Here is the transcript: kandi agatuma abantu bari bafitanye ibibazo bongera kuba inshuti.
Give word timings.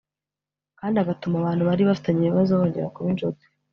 kandi 0.79 0.95
agatuma 0.99 1.35
abantu 1.37 1.63
bari 1.69 1.81
bafitanye 1.89 2.21
ibibazo 2.25 2.51
bongera 2.59 2.93
kuba 2.93 3.07
inshuti. 3.13 3.45